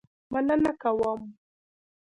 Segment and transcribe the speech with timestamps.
[0.31, 1.19] مننه کول.